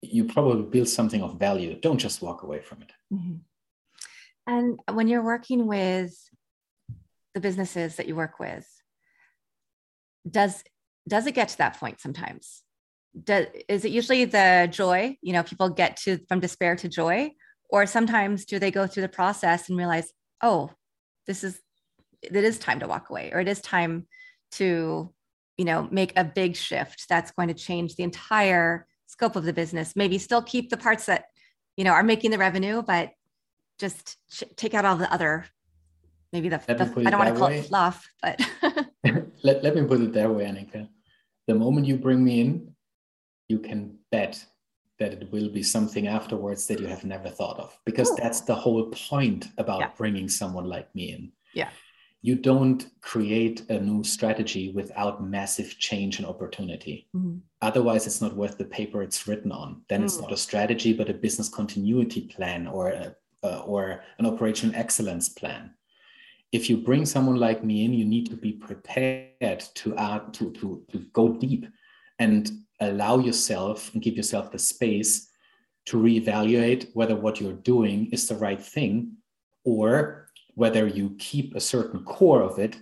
[0.00, 1.78] you probably build something of value.
[1.80, 2.92] Don't just walk away from it.
[3.12, 3.36] Mm-hmm.
[4.46, 6.14] And when you're working with
[7.34, 8.66] the businesses that you work with,
[10.28, 10.64] does
[11.06, 12.63] does it get to that point sometimes?
[13.22, 15.16] Does, is it usually the joy?
[15.22, 17.30] You know, people get to from despair to joy,
[17.68, 20.70] or sometimes do they go through the process and realize, oh,
[21.26, 21.60] this is
[22.22, 24.06] it is time to walk away, or it is time
[24.52, 25.12] to,
[25.56, 29.52] you know, make a big shift that's going to change the entire scope of the
[29.52, 31.26] business maybe still keep the parts that
[31.76, 33.10] you know are making the revenue but
[33.78, 35.46] just ch- take out all the other
[36.32, 37.58] maybe the, the i don't want to call way.
[37.58, 38.40] it fluff but
[39.44, 40.88] let, let me put it that way annika
[41.46, 42.73] the moment you bring me in
[43.48, 44.44] you can bet
[44.98, 48.16] that it will be something afterwards that you have never thought of because Ooh.
[48.16, 49.90] that's the whole point about yeah.
[49.96, 51.70] bringing someone like me in yeah
[52.24, 57.06] you don't create a new strategy without massive change and opportunity.
[57.14, 57.36] Mm-hmm.
[57.60, 59.82] Otherwise, it's not worth the paper it's written on.
[59.90, 60.06] Then mm-hmm.
[60.06, 60.22] it's mm.
[60.22, 65.28] not a strategy, but a business continuity plan or a, uh, or an operational excellence
[65.28, 65.74] plan.
[66.50, 70.50] If you bring someone like me in, you need to be prepared to add to,
[70.52, 71.66] to, to go deep
[72.18, 75.30] and allow yourself and give yourself the space
[75.86, 79.16] to reevaluate whether what you're doing is the right thing
[79.64, 82.76] or whether you keep a certain core of it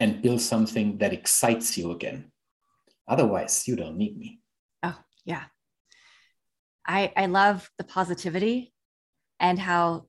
[0.00, 2.30] and build something that excites you again.
[3.08, 4.40] Otherwise, you don't need me.
[4.82, 5.44] Oh, yeah.
[6.86, 8.72] I, I love the positivity
[9.38, 10.06] and how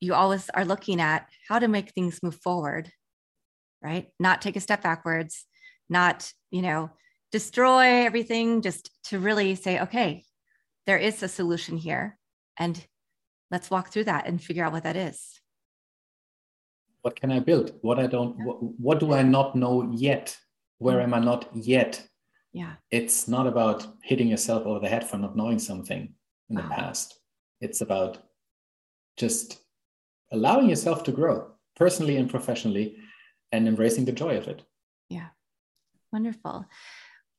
[0.00, 2.90] you always are looking at how to make things move forward,
[3.82, 4.08] right?
[4.20, 5.44] Not take a step backwards,
[5.88, 6.90] not, you know,
[7.32, 10.24] destroy everything, just to really say, okay,
[10.86, 12.18] there is a solution here.
[12.58, 12.82] And
[13.50, 15.40] let's walk through that and figure out what that is.
[17.02, 17.74] What can i build?
[17.82, 18.44] What i don't yeah.
[18.44, 20.36] what, what do i not know yet?
[20.78, 22.06] Where am i not yet?
[22.52, 22.74] Yeah.
[22.90, 26.14] It's not about hitting yourself over the head for not knowing something
[26.48, 27.20] in the past.
[27.60, 28.18] It's about
[29.16, 29.60] just
[30.32, 32.96] allowing yourself to grow personally and professionally
[33.52, 34.62] and embracing the joy of it.
[35.08, 35.28] Yeah.
[36.12, 36.66] Wonderful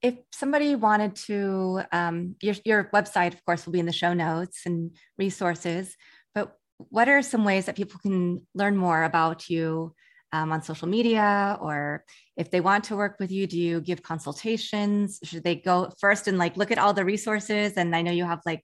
[0.01, 4.13] if somebody wanted to um, your, your website of course will be in the show
[4.13, 5.95] notes and resources
[6.33, 9.93] but what are some ways that people can learn more about you
[10.31, 11.57] um, on social media?
[11.61, 12.03] Or
[12.37, 15.19] if they want to work with you do you give consultations?
[15.23, 17.73] Should they go first and like look at all the resources?
[17.73, 18.63] And i know you have like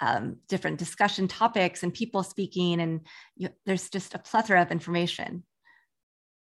[0.00, 3.00] um, different discussion topics and people speaking and
[3.36, 5.44] you, there's just a plethora of information.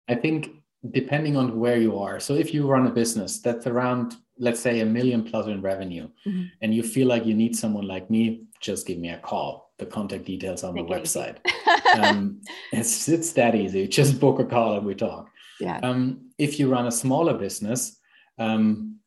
[0.10, 0.50] I think
[0.92, 4.82] depending on where you are so if you run a business that's around let's say
[4.82, 6.44] a million plus in revenue mm-hmm.
[6.62, 9.86] and you feel like you need someone like me just give me a call the
[9.86, 11.38] contact details on the website.
[12.00, 13.88] um, it's it's that easy.
[13.88, 15.30] Just book a call and we talk.
[15.60, 15.80] Yeah.
[15.80, 17.98] Um, if you run a smaller business,
[18.38, 19.00] um,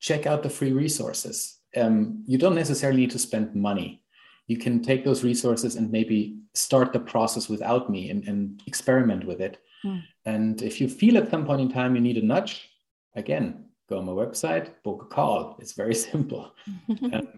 [0.00, 1.58] check out the free resources.
[1.76, 4.02] Um, you don't necessarily need to spend money.
[4.46, 9.26] You can take those resources and maybe start the process without me and, and experiment
[9.26, 9.58] with it.
[9.84, 10.02] Mm.
[10.24, 12.68] And if you feel at some point in time you need a nudge,
[13.14, 15.56] again, go on my website, book a call.
[15.60, 16.54] It's very simple.
[17.12, 17.28] um,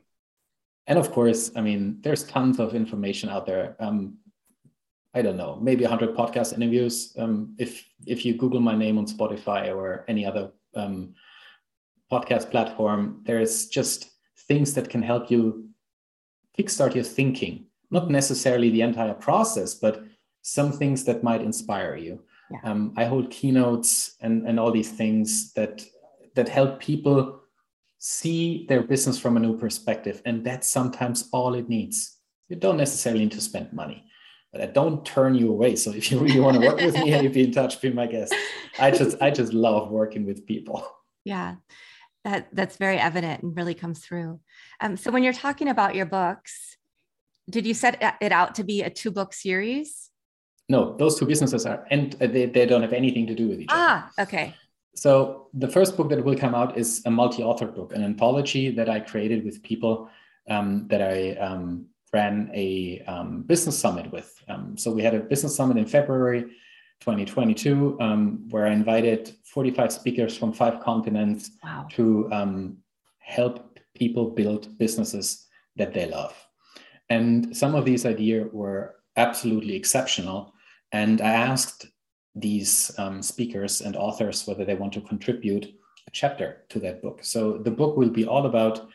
[0.87, 3.77] and of course, I mean, there's tons of information out there.
[3.79, 4.19] Um,
[5.15, 7.15] I don't know, maybe 100 podcast interviews.
[7.19, 11.15] Um, if if you Google my name on Spotify or any other um,
[12.11, 14.11] podcast platform, there's just
[14.49, 15.69] things that can help you
[16.57, 17.67] kickstart your thinking.
[17.91, 20.05] Not necessarily the entire process, but
[20.43, 22.23] some things that might inspire you.
[22.51, 22.59] Yeah.
[22.65, 25.85] Um, I hold keynotes and and all these things that
[26.35, 27.41] that help people
[27.99, 30.23] see their business from a new perspective.
[30.25, 32.17] And that's sometimes all it needs.
[32.49, 34.05] You don't necessarily need to spend money,
[34.53, 35.77] but I don't turn you away.
[35.77, 38.07] So if you really want to work with me, you be in touch, be my
[38.07, 38.35] guest.
[38.79, 40.87] I just, I just love working with people.
[41.25, 41.57] Yeah.
[42.25, 44.41] That, that's very evident and really comes through.
[44.81, 46.77] Um, so when you're talking about your books,
[47.49, 50.10] did you set it out to be a two book series?
[50.71, 53.71] No, those two businesses are, and they, they don't have anything to do with each
[53.73, 54.13] ah, other.
[54.19, 54.55] Ah, okay.
[54.95, 58.89] So the first book that will come out is a multi-author book, an anthology that
[58.89, 60.09] I created with people
[60.49, 64.33] um, that I um, ran a um, business summit with.
[64.49, 66.43] Um, so we had a business summit in February
[67.01, 71.89] 2022, um, where I invited 45 speakers from five continents wow.
[71.93, 72.77] to um,
[73.19, 76.35] help people build businesses that they love.
[77.09, 80.55] And some of these ideas were absolutely exceptional.
[80.93, 81.87] And I asked
[82.35, 85.65] these um, speakers and authors whether they want to contribute
[86.07, 87.21] a chapter to that book.
[87.23, 88.89] So the book will be all about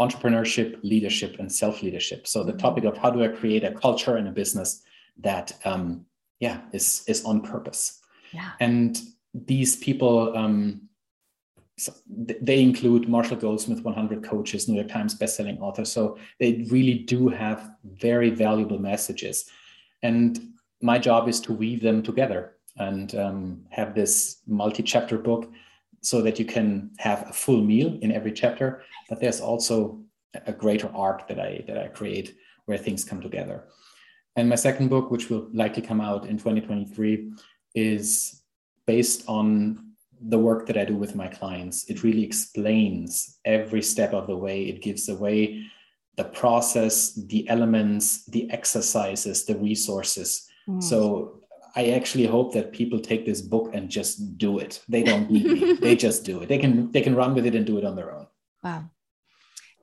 [0.00, 2.26] entrepreneurship, leadership, and self leadership.
[2.26, 4.82] So the topic of how do I create a culture and a business
[5.18, 6.06] that, um,
[6.40, 8.00] yeah, is is on purpose.
[8.32, 8.50] Yeah.
[8.60, 8.98] And
[9.34, 10.88] these people, um,
[11.78, 15.84] so they include Marshall Goldsmith, 100 coaches, New York Times bestselling author.
[15.84, 19.48] So they really do have very valuable messages.
[20.02, 25.50] And my job is to weave them together and um, have this multi-chapter book
[26.00, 28.82] so that you can have a full meal in every chapter.
[29.08, 30.00] But there's also
[30.46, 33.64] a greater arc that i that i create where things come together.
[34.34, 37.32] And my second book which will likely come out in 2023
[37.74, 38.42] is
[38.86, 41.84] based on the work that i do with my clients.
[41.90, 44.62] It really explains every step of the way.
[44.64, 45.66] It gives away
[46.16, 50.82] the process the elements the exercises the resources mm.
[50.82, 51.40] so
[51.74, 54.82] I actually hope that people take this book and just do it.
[54.88, 55.72] They don't need me.
[55.80, 56.48] They just do it.
[56.48, 58.26] They can they can run with it and do it on their own.
[58.62, 58.90] Wow.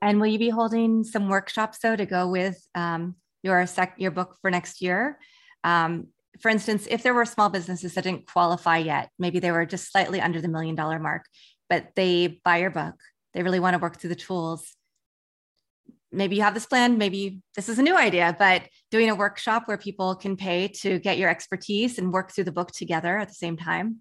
[0.02, 4.12] And will you be holding some workshops though to go with um, your sec your
[4.12, 5.20] book for next year?
[5.64, 6.08] Um,
[6.40, 9.92] for instance, if there were small businesses that didn't qualify yet, maybe they were just
[9.92, 11.26] slightly under the million dollar mark,
[11.70, 12.96] but they buy your book,
[13.34, 14.76] they really want to work through the tools.
[16.12, 19.64] Maybe you have this plan, maybe this is a new idea, but doing a workshop
[19.68, 23.28] where people can pay to get your expertise and work through the book together at
[23.28, 23.98] the same time.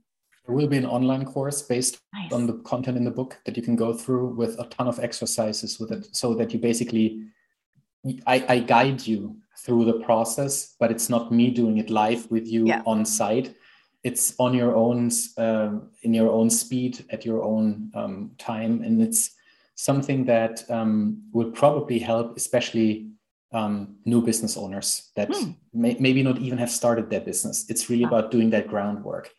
[0.46, 2.32] There will be an online course based nice.
[2.32, 4.98] on the content in the book that you can go through with a ton of
[4.98, 7.28] exercises with it so that you basically
[8.26, 12.46] I, I guide you through the process, but it's not me doing it live with
[12.46, 12.82] you yeah.
[12.86, 13.54] on site.
[14.04, 19.02] It's on your own, um, in your own speed, at your own um, time, and
[19.02, 19.30] it's
[19.78, 23.10] something that um, will probably help, especially
[23.52, 25.52] um, new business owners that hmm.
[25.72, 27.64] may, maybe not even have started their business.
[27.70, 29.30] It's really about doing that groundwork.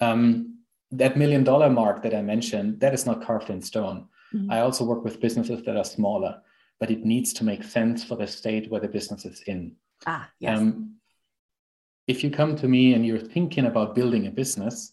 [0.00, 0.58] Um,
[0.90, 4.08] that million dollar mark that I mentioned, that is not carved in stone.
[4.34, 4.50] Mm-hmm.
[4.50, 6.42] I also work with businesses that are smaller
[6.78, 9.72] but it needs to make sense for the state where the business is in.
[10.06, 10.58] Ah, yes.
[10.58, 10.96] Um,
[12.06, 14.92] if you come to me and you're thinking about building a business,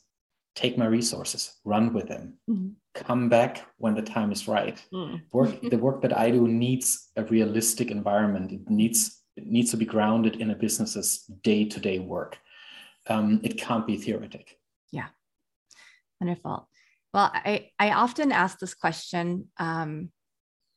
[0.55, 2.69] take my resources, run with them, mm-hmm.
[2.93, 4.81] come back when the time is right.
[4.93, 5.21] Mm.
[5.31, 8.51] Work the work that I do needs a realistic environment.
[8.51, 12.37] It needs it needs to be grounded in a business's day-to-day work.
[13.09, 14.59] Um, it can't be theoretic.
[14.91, 15.07] Yeah,
[16.21, 16.69] wonderful.
[17.13, 20.11] Well, I I often ask this question, um,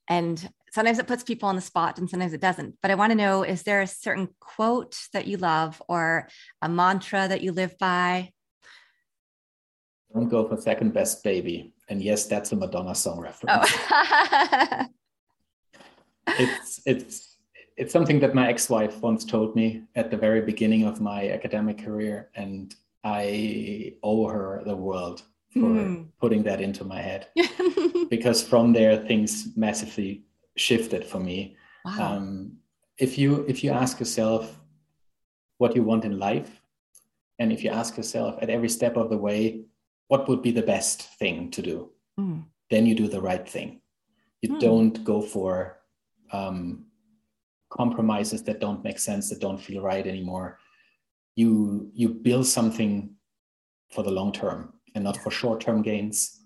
[0.09, 2.77] and sometimes it puts people on the spot and sometimes it doesn't.
[2.83, 6.29] But I want to know is there a certain quote that you love or
[6.63, 8.31] a mantra that you live by?
[10.17, 11.75] Don't go for second best, baby.
[11.91, 13.71] And yes, that's a Madonna song reference.
[13.91, 14.87] Oh.
[16.39, 17.37] it's it's
[17.77, 21.85] it's something that my ex-wife once told me at the very beginning of my academic
[21.85, 25.21] career, and I owe her the world
[25.53, 26.07] for mm.
[26.19, 27.29] putting that into my head.
[28.09, 30.25] because from there, things massively
[30.57, 31.57] shifted for me.
[31.85, 32.17] Wow.
[32.17, 32.57] Um,
[32.97, 34.59] if you if you ask yourself
[35.59, 36.63] what you want in life,
[37.39, 39.67] and if you ask yourself at every step of the way,
[40.09, 42.45] what would be the best thing to do, mm.
[42.71, 43.81] then you do the right thing.
[44.43, 44.61] You mm.
[44.61, 45.79] don't go for
[46.33, 46.87] um,
[47.71, 50.59] compromises that don't make sense, that don't feel right anymore.
[51.35, 53.11] You you build something
[53.91, 56.41] for the long term and not for short term gains.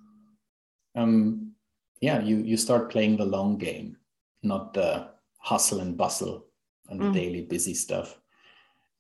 [0.97, 1.53] Um,
[2.01, 3.97] yeah, you you start playing the long game
[4.43, 5.09] not the
[5.39, 6.47] hustle and bustle
[6.89, 7.15] and the mm.
[7.15, 8.19] daily busy stuff.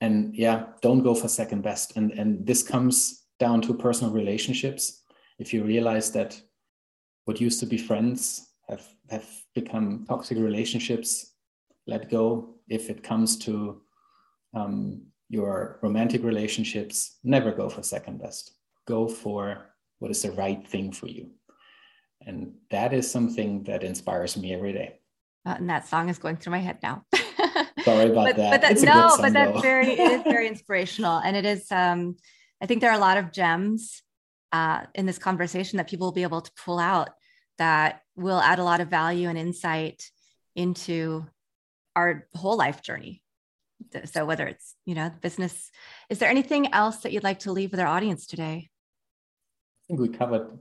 [0.00, 1.96] And yeah, don't go for second best.
[1.96, 5.02] And and this comes down to personal relationships.
[5.40, 6.40] If you realize that
[7.24, 11.34] what used to be friends have have become toxic relationships,
[11.86, 12.54] let go.
[12.68, 13.82] If it comes to
[14.54, 18.52] um, your romantic relationships, never go for second best.
[18.86, 21.30] Go for what is the right thing for you.
[22.26, 25.00] And that is something that inspires me every day.
[25.46, 27.04] Uh, and that song is going through my head now.
[27.84, 28.50] Sorry about but, that.
[28.50, 29.60] But that, no, song, but that's though.
[29.60, 31.18] very, it is very inspirational.
[31.18, 32.16] And it is, um,
[32.60, 34.02] I think there are a lot of gems
[34.52, 37.10] uh, in this conversation that people will be able to pull out
[37.58, 40.10] that will add a lot of value and insight
[40.56, 41.26] into
[41.94, 43.22] our whole life journey.
[44.04, 45.70] So whether it's, you know, business,
[46.08, 48.70] is there anything else that you'd like to leave with our audience today?
[48.70, 50.58] I think we covered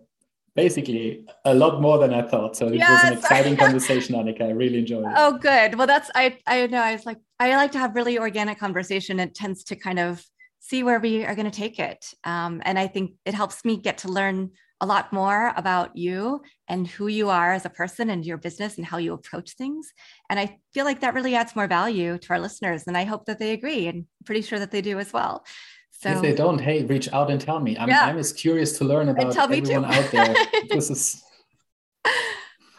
[0.55, 2.55] basically a lot more than I thought.
[2.55, 2.89] So it yes.
[2.89, 4.43] was an exciting conversation, Annika.
[4.43, 5.13] I really enjoyed it.
[5.15, 5.75] Oh, good.
[5.75, 9.19] Well, that's I I know I was like I like to have really organic conversation.
[9.19, 10.25] It tends to kind of
[10.59, 13.77] see where we are going to take it, um, and I think it helps me
[13.77, 14.51] get to learn
[14.81, 18.77] a lot more about you and who you are as a person and your business
[18.77, 19.91] and how you approach things.
[20.29, 22.83] And I feel like that really adds more value to our listeners.
[22.87, 25.45] And I hope that they agree and I'm pretty sure that they do as well.
[25.91, 27.77] So if they don't, hey, reach out and tell me.
[27.77, 28.05] I'm, yeah.
[28.05, 30.33] I'm as curious to learn about everyone out there.
[30.69, 31.21] this is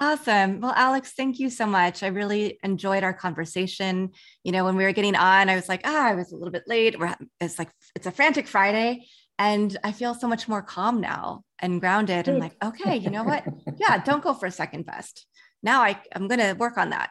[0.01, 0.61] awesome.
[0.61, 2.03] Well, Alex, thank you so much.
[2.03, 4.11] I really enjoyed our conversation.
[4.44, 6.53] You know, when we were getting on, I was like, ah, I was a little
[6.53, 6.98] bit late.
[6.98, 9.07] We're, it's like it's a frantic Friday,
[9.38, 12.28] and I feel so much more calm now and grounded.
[12.28, 13.44] And like, okay, you know what?
[13.78, 15.26] Yeah, don't go for a second best.
[15.62, 17.11] Now I, I'm going to work on that.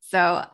[0.00, 0.44] So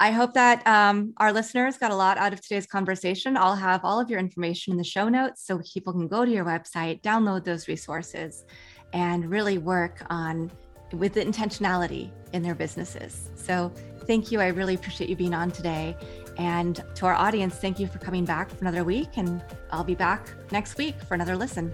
[0.00, 3.36] I hope that um, our listeners got a lot out of today's conversation.
[3.36, 6.30] I'll have all of your information in the show notes so people can go to
[6.30, 8.44] your website, download those resources,
[8.92, 10.50] and really work on
[10.92, 13.30] with the intentionality in their businesses.
[13.36, 13.72] So,
[14.06, 14.40] thank you.
[14.40, 15.96] I really appreciate you being on today.
[16.36, 19.16] And to our audience, thank you for coming back for another week.
[19.16, 21.72] And I'll be back next week for another listen.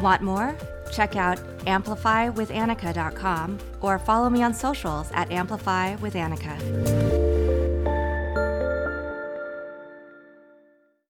[0.00, 0.56] Want more?
[0.92, 7.33] Check out amplifywithannika.com or follow me on socials at amplifywithannika.